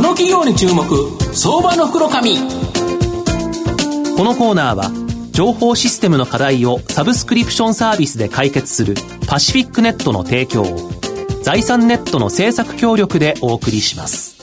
[0.00, 0.82] この企業に注目
[1.34, 2.44] 相場の袋紙こ
[4.24, 4.90] のコーナーは
[5.30, 8.94] 情報システムの課題をサブスクリプションサービスで解決する
[9.28, 10.90] パシフィックネットの提供を
[11.42, 14.40] 財産ネットの政策協力でお送りします。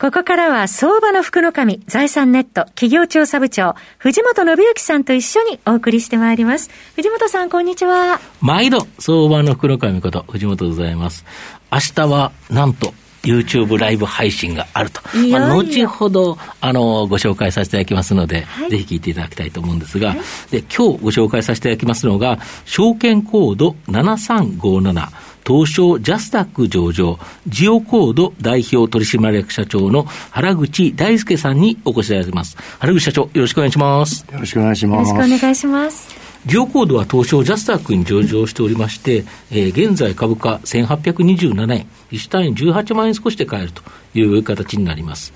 [0.00, 6.70] ここからは相場の福の神、財産ネット企業調査部長、藤本信之さんと一緒にお送りしてまいります。
[6.94, 8.20] 藤本さん、こんにちは。
[8.40, 11.24] 毎度、相場の福の神こと、藤本でございます。
[11.70, 15.00] 明日は、なんと、YouTube ライブ配信があると。
[15.18, 20.18] いまあ、後ほど、あの、ご紹介させていただきますので、はい、ぜひ聞いていただきたいと思うんですが、はい、
[20.50, 25.08] で、今日ご紹介させていただきますのが、証券コード7357、
[25.46, 32.56] 東証ジャスタック上場、ジオコード代表取締役社長の原口大輔さんにお越しいただきます。
[32.78, 34.26] 原口社長、よろしくお願いします。
[34.30, 35.10] よろしくお願いします。
[35.10, 36.27] よろしくお願いします。
[36.46, 43.82] ジオコードは東証ジャスタックに上場しておりまして、えー、現在株価1827円、1単位18万円少しで買えると
[44.14, 45.32] いう形になります。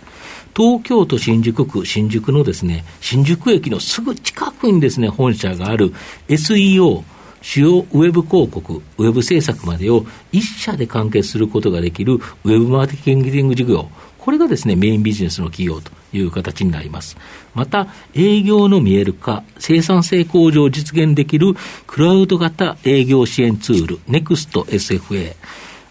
[0.57, 5.93] 東京都新宿区新宿のですね、新宿駅のすぐ近くにですね、本社がある
[6.29, 7.03] SEO、
[7.41, 13.89] 主要ウェブ広告、ウェブ制作までを一社で完結することができるウェブマーケティング事業、
[14.23, 17.17] これがですね、メインビジネスの企業という形になります。
[17.55, 21.57] また、営業の見える化、生産性向上を実現できる
[21.89, 25.35] クラウド型営業支援ツール、NEXT SFA。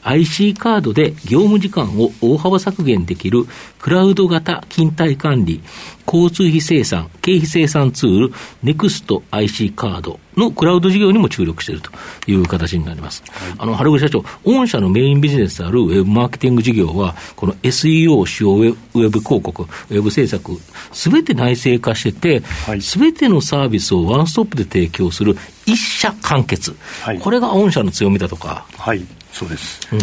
[0.04, 3.46] IC カードで業務時間を大幅削減できる
[3.80, 5.62] クラウド型勤怠管理、
[6.06, 11.92] 交通費生産、経費生産ツール、NEXT IC カードのクラウド事業にも注力していると
[12.28, 13.24] いう形になります。
[13.28, 20.58] はい、あの、春口社長、御社のメインビジネスであるウェブマーケティング事業は、この SEO 主要ウェブ広告、ウェブ制作、
[20.92, 26.76] すべて内製化してて、す、べ、てのサービスをワンストップで提供する一社完結。
[27.02, 28.66] はい、これが御社の強みだとか。
[28.78, 30.00] はいそうです、うん、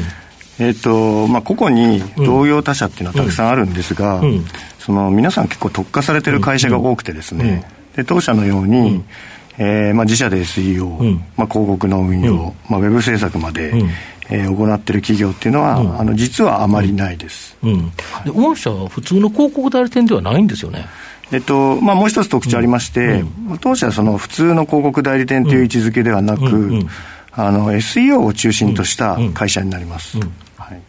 [0.67, 4.45] えーとまあ、個々に同業他社っていうのはたくさんあるんですが、うん。
[4.89, 7.63] その皆さん結構特化されてる会社が多くてですね、
[7.95, 9.05] で当社のように、
[9.59, 13.75] えーまあ、自社で SEO、まあ、広告の運用、まあ、ウェブ制作まで、
[14.31, 17.91] えー、行っている企業っていうのは、うん、あの実はあまりないです、うん、
[18.25, 20.87] で御社は普通の広告代理店ではないんですよね。
[21.31, 26.87] えっとまあ、もう一つ特徴ありまして、うん、当社はその普通の広告代理店という位置づけではなく、
[27.33, 30.19] あの SEO を中心とした会社になります。
[30.57, 30.81] はい、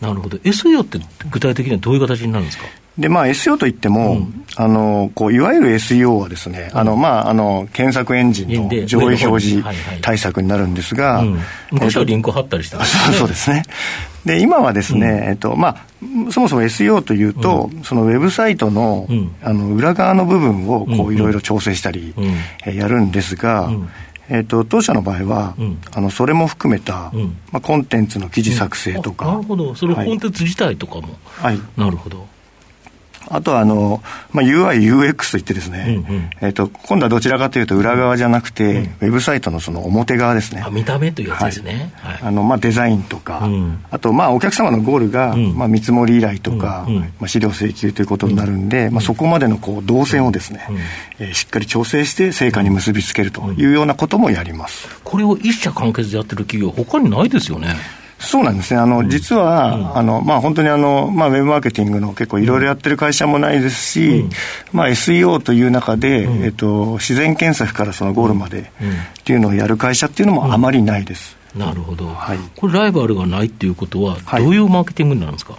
[0.00, 0.36] なるほど。
[0.38, 0.98] SEO って
[1.30, 2.64] 具体的にはどういう形になるんですか？
[2.98, 9.64] で、まあ SEO といっても、うん、あの、こう、いわゆる SEO はですね、うん、あの、まあ、あの、検索エンジンの上位表示
[10.02, 11.24] 対策になるんですが、
[11.70, 12.84] 昔はリンク貼ったりした、ね、
[13.16, 13.62] そうですね。
[14.26, 15.76] で、今はですね、うん、えっと、まあ、
[16.30, 19.06] そもそも SEO というと、そのウェブサイトの、
[19.42, 22.14] あの、裏側の部分を、こう、いろいろ調整したり、
[22.66, 23.70] えやるんですが、
[24.30, 32.26] えーと、当社の場合は、うん、あのそれも含めた、うん、まあ、コンテンツの記事作成とか、なるほど、そのコンテンツ自体とかも、はい、なるほど。
[33.28, 40.64] あとはあの、まあ、UI、UX といってですね、うんうん、えーと、今度はどちらかというと裏側じゃなくて、うん、ウェブサイトのその表側ですね。
[40.70, 41.92] 見た目というやつですね。
[41.96, 46.86] はい、あのまあ、デザインとか、うん、あとまあお客様のゴールが、うん、まあ、見積もり依頼とか、
[47.18, 50.76] まあ、資料請求ということになるんで、まあ、そこまでのこう動線をですね、うん、
[51.26, 54.88] えー、しっかり調整して成果に結びつけるというようなこともやります。
[55.04, 57.76] これを一社完結でやってる企業、他にないですよね。
[58.20, 58.80] そうなんですね。
[58.80, 64.26] あの、実は、あの、まあ、本当にあの、まあ、ウェブマーケティングの結構いろいろやってる会社もないですし、
[64.72, 71.36] まあ、SEO という中で、えっと、自然検索からそのゴールまでっていうのをやる会社っていうのもあまりないです。
[71.56, 72.08] なるほど。
[72.08, 72.38] はい。
[72.56, 75.54] これライバルがないっていうことは、どういうマーケティングになるんですか、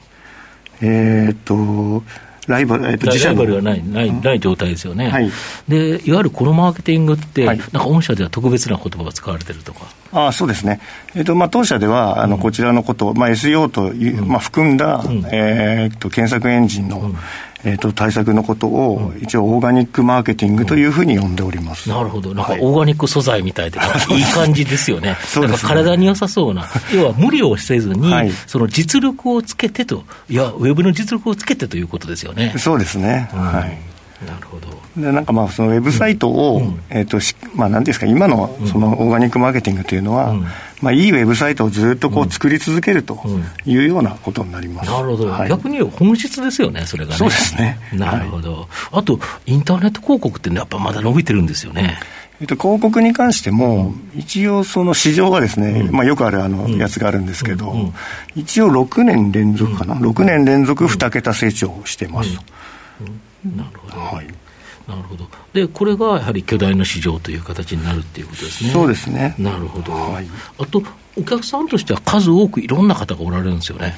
[0.82, 2.04] えっと、
[2.52, 5.32] ライバル、えっと、自社ライバルがないないない状態ですよね、はい、
[5.68, 9.88] でいわゆるこのマーケティングって、はい、なんか御社では特別な言葉が使われてるとか。
[10.14, 10.82] あそうですね、
[11.16, 17.16] えっとまあ、当社ではあの、こちらのことを、まあ、SEO という、まあ、含んだ、うん、えー、っと検索エンジンの、うん
[17.64, 23.80] えーと、対策のことを、一応、オーガニックマーケティングというふうに呼んでおります、うん、なるほど、なんかオーガニック素材みたいで、
[24.12, 25.70] い、い感じですよね、 そうですね。
[25.70, 32.54] 体に良さそうな、要は無理をせずに、はい、その実力をつけてと、いや、ウェブの実力をつけてということですよね。
[32.58, 33.91] そうですね、うん、はい
[34.26, 34.68] なるほど。
[34.96, 37.20] でなんかまあそのウェブサイトを、うん、えーと
[37.56, 40.46] まあ、なんですか、今のそのオーガニックマーケティングというのは、うん、
[40.82, 43.20] まあ、いいウェブサイトをずっとこう作り続けると
[43.66, 47.18] いうようなことになります、なるほど、はい、逆に本質ですよね、それがね。
[47.18, 47.80] そうですね。
[47.94, 51.98] なるほど、はい、あと、インターネット広告って、やっぱまだ伸びてるんですよね。
[52.42, 57.94] えっと、広告に関しても、一応その市場はですね、まあ、よくあるあのやつがあるんですけど、
[58.36, 62.40] 一応6年連続かな、6年連続2桁成長してます。
[63.46, 64.28] なるほど、はい
[64.88, 65.28] なるほど。
[65.54, 68.72] で、これがやはり巨大な市場という形になるっていうことですね。
[68.72, 69.36] そうですね。
[69.38, 69.92] なるほど。
[69.94, 70.28] はい、
[70.60, 70.84] あと、
[71.18, 73.96] お客さんとしては数多くいろんな方がおられるんですよね。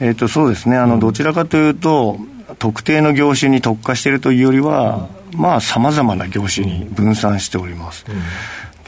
[0.00, 0.76] えっ、と、そうですね。
[0.76, 2.18] あの、どちらかというと、
[2.58, 8.04] 特定の業種に特化しているというよりは、うん、まあ、さまざまな業種に分散しております。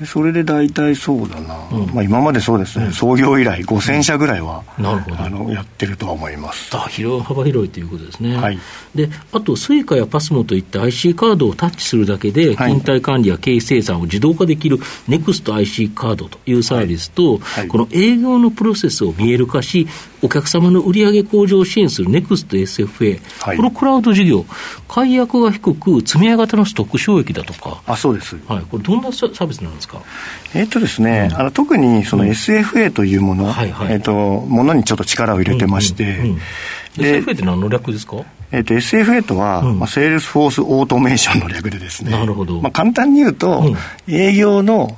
[0.01, 5.21] うんでそれで大体そうだな、うん、まあ、今までそうですね、うん、創業以来5000社ぐらいは、うん、なるほど。
[5.21, 6.77] あのやってるとは思います。
[6.77, 8.59] あ広幅広いということですね、はい、
[8.95, 14.79] であと Suica や PASMO といった IC カードをタッチするだけで、勤怠管理や経費生産を自動化できる
[15.09, 17.41] NEXTIC カードというサービスと、はい。
[17.41, 19.87] はい、この営業のプロセスを見える化し
[20.23, 24.45] お客様の売上向上を支援する NEXTSFA、はい、このクラウド事業
[24.89, 27.83] 解約が低く積み上型のストック収益だとか。
[27.87, 30.01] あそうです、はい、これどんなサービスなんですか？
[30.55, 36.39] えっとですね、うん、あの特にその SFA というもの、うんはいはい、えっと、ものにちょっと力を入れてまして、うんうんうん、
[36.97, 38.17] SFA って何の略ですか？
[38.53, 42.13] えっ、と、SFA とは、うん、まあ、 Sales Force Automation の略でですね。
[42.13, 42.61] なるほど。
[42.61, 43.75] まあ、簡単に言うと、
[44.07, 44.95] 営業の、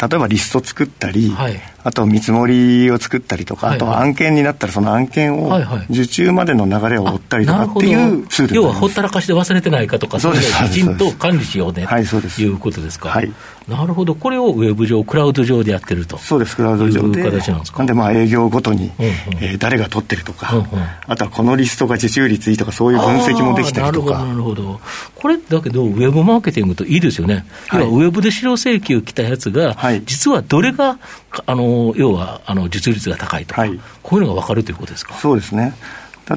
[0.00, 5.50] 例えばリスト作ったり、はい、あと見積もりを作ったりとか、はいはい、あと案件になったらその案件を
[5.90, 12.42] 受注までの流れを追ったりとかっていうツール要はほったらかしで忘れてないかとか、そうですきちんと管理しようね、はい、そうです。
[12.42, 13.08] いうことですか。
[13.08, 13.32] はい、
[13.68, 16.18] なるほど、これをウェブ上、クラウド上でやってると。
[16.18, 17.22] そうです、クラウド上で。
[17.22, 17.78] 形なんですか。
[17.78, 20.66] なんで、まあ、営業ごとに、うんうん、えー、誰が取ってるとか、うんうん、
[21.06, 24.18] あとはこのリストが受注率いいとか、そういう分析もできたりとか。
[24.18, 24.80] なるほど、なるほど。
[25.14, 27.44] これだけど、ウェブマーケティングといいですよね。
[27.68, 30.98] はい、要はウェブで資料請求来たやつが、はい、実はどれが、
[31.46, 35.14] あの要はあの実率が高いとか、はい、こういうのが分かるということですか？
[35.14, 35.74] そうですね。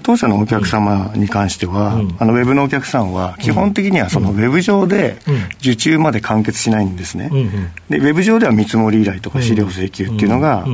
[0.02, 5.20] 当社のお客様に関しては、うん、あのウェブのお客さんは、基本的にはそのウェブ上で
[5.60, 7.50] 受注まで完結しないんですね、うんうん、
[7.88, 10.66] でウェブ上では見積もり依頼とか資料請求っていうのが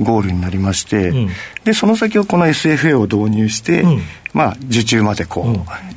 [0.00, 1.12] ゴールになりまして、
[1.64, 3.84] でその先をこの SFA を導入して、
[4.32, 5.46] まあ、受注までこう、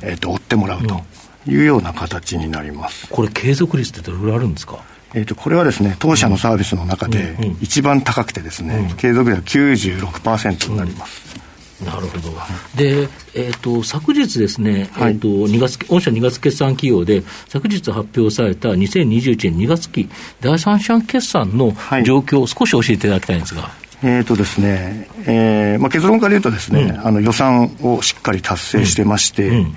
[0.02, 1.00] えー、と追ってもらうと
[1.46, 3.08] いうような形になります。
[3.08, 4.82] これ、継続率ってどれぐらいあるんですか？
[5.14, 11.44] えーと、これはですね当社のサービスの中で一番高くてですね、継続率は96%になります。
[11.84, 12.30] なるほど。
[12.76, 20.08] で、えっ、ー、と、昨日ですね、はい、えっ、ー、と、2月、御社2月決算企業で、昨日発表された2021年2月期
[20.40, 21.74] 第三者決算の
[22.04, 23.70] 状況を少し教えていただきたいんですが。
[24.02, 29.76] えーとですねえーまあ、結論から言うとですね、うん、あの予算をしっかり達成してまして、うんうん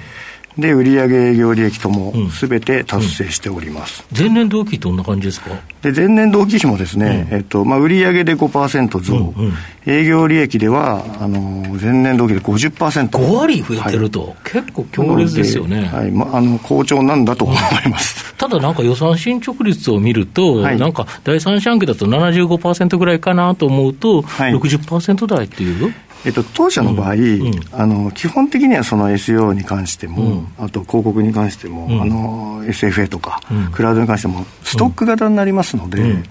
[0.57, 5.51] で、売上営業利益ともすべて達成しております、うんうん、前年同期どんな感じですか？
[5.81, 9.53] で前年同期比もですね、うん、えっとまあ、売上で5%増、うんうん、
[9.85, 11.39] 営業利益ではあの
[11.79, 13.09] 前年同期で50%。
[13.09, 15.85] 5割増えてると、はい、結構強烈ですよね。
[15.85, 16.11] はい。
[16.11, 17.53] まあ、あの好調なんだと思
[17.85, 18.33] います。
[18.37, 25.93] ただなんか予算進捗率を見ると、はい、なんか第三四半期だと75%ぐらいかなと思うと、はい、60%台っていう？
[26.25, 27.21] えっと、当社の場合、うん。
[27.21, 33.41] うん、あの基本的にはその SEO に関しても、うん、あと広告に関しても、あの SFA とか、
[33.71, 36.23] クラウドに関してもストック型になりますので、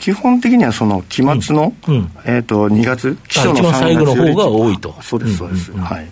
[0.00, 1.72] 基本的にはその期末の、
[2.26, 4.94] えっと、2月期初の3月最後の方が多いと。
[5.00, 6.06] そうですそうです、はい。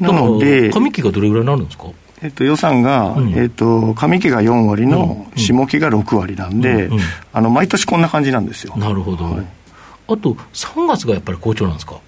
[0.00, 1.84] なので上期がどれぐらいになるんですか？
[2.20, 6.90] えっと、予算が、うん、えっと、上期が4割の下期が6割なんで、
[7.32, 8.76] あの毎年こんな感じなんですよ。
[8.76, 9.46] なるほど、はい、
[10.08, 12.00] あと3月がやっぱり好調なんですか？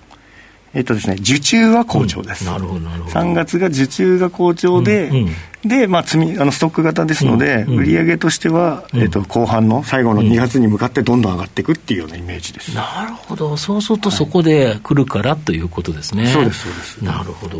[0.72, 2.46] えっとですね、受注は好調です。
[2.46, 3.14] うん、なるほど、なるほど。
[3.18, 12.72] 3月が受注が好調で、うんうん、で、まあ、積み、あの、ストック型ですので、うんうん、売上としては、えっと、後半の最後の2月に向かってどんどん上がっていくっていうようなイメージです。
[12.74, 13.56] なるほど。
[13.56, 16.28] そうするとそこで来るからということですね。
[16.28, 17.04] そうです、そうです。
[17.04, 17.58] なるほど。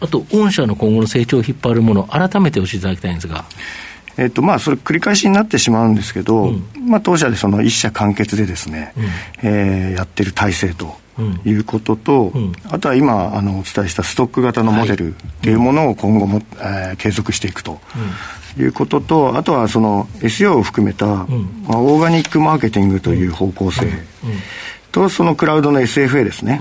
[0.00, 3.44] あと、御社の今後の成長を引っ張るもの、改めて教えていただきたいんですが。
[4.16, 9.04] えっとまあ、それ繰り返しになってしまうんですけど、うん、まあ、当社でその一社完結でですね、うん、
[9.48, 10.99] えー、やってる体制と
[11.44, 15.54] いうことと、うん、あとは今あのお伝えしたストック型のモデルとい。
[15.54, 17.80] うものを今後も、えー、継続していくと。
[18.58, 21.24] いうことと、あとはその SEO を含めた、ま
[21.68, 23.86] あ、オーガニックマーケティングという方向性
[24.90, 26.60] と、そのクラウドの SFA ですね、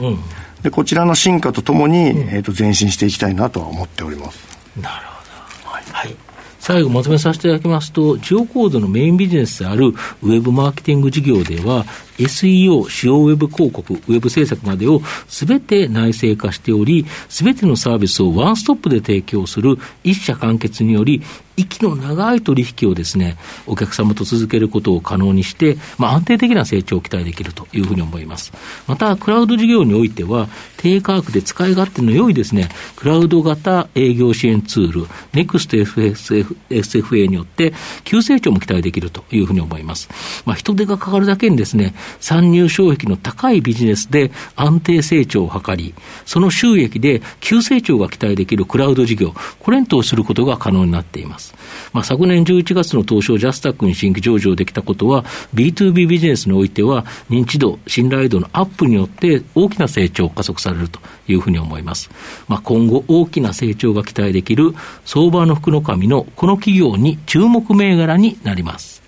[0.61, 4.37] でこちらの進化とともに、えー、と前進していきたいなとは思っております。
[4.79, 6.28] なるほど、はい、はい
[6.69, 11.83] 最後まとめさせていただきますと、ジオコードのメインビジネスであるウェブマーケティング事業では、
[12.19, 21.23] SEO、使用ウェブ広告、ウェブ制作までを全て内製化しており、全てのサービスをワンストップで提供する一社完結により、
[21.59, 23.37] 息の長い取引をですね、
[23.67, 28.51] お客様と続けることを可能にして、まあ、安定的な成長を期待できるというふうに思います。
[28.87, 30.47] また、クラウド事業においては、
[30.77, 37.73] 低価格で使い勝手の良いですね、クラウド型営業支援ツール、NEXTSFA によって、
[38.03, 40.09] 急成長も期待できるというふうに思います。
[40.45, 45.93] まあ、人手がかかるだけにですね、参入障壁の高いビジネスで安定成長を図り、
[46.25, 51.48] その収益で急成長が期待できるクラウド事業、これに投することが可能になっています。。
[51.93, 62.09] まあ、昨年11月の東証ジャスタックに新規上場できたことは、B2B ビジネスにおいては、認知度、信頼度のアップによって大きな成長を加速されるというふうに思います。
[62.47, 64.73] まあ、今後大きな成長が期待できる
[65.05, 68.99] 相場の福の神のこの企業に注目銘柄になります。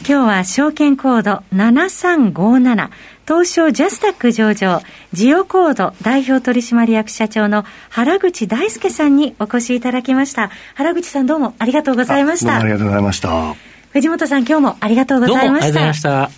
[0.00, 2.90] 今日は証券コード7357
[3.28, 4.80] 東証ジャスタック上場、
[5.12, 10.50] ジオコード代表取締役社長の原口大輔さんにお越しいただきました。
[10.76, 12.56] 原口さんどうもありがとうございました。
[12.56, 13.54] ありがとうございました。
[13.90, 15.46] 藤本さん今日もありがとうございました。
[15.46, 16.30] ありがとうございました。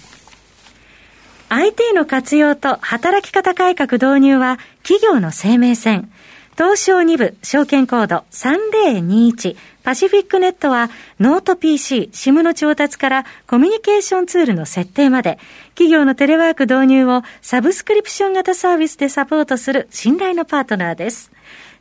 [1.50, 6.10] IT の活用と働き方改革導入は企業の生命線。
[6.56, 15.38] 東証2部証券コード3021パシフィックネットはノート PC、SIM の調達からコミュニケーションツールの設定まで
[15.70, 21.30] 企業のテレワーク導入をサブスクリプション型サービスでサポートする信頼のパートナーです。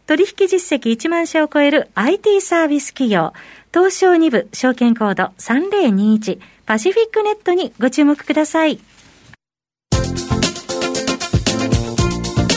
[0.08, 3.34] 取引実績1万社を超える IT サービス企業
[3.72, 8.80] 東証2部証券コード3021パシフィックネットにご注目ください。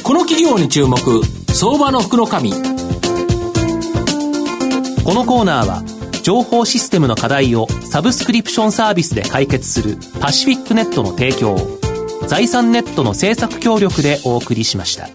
[0.03, 0.99] この企業に注目
[1.53, 2.53] 相場の福の神
[5.05, 5.83] このコーナーは
[6.23, 11.79] 情報システムの課題をサブスクリプションサービスで解決するパシフィックネットの提供を
[12.29, 15.09] 財産ネットの政策協力でお送りしました。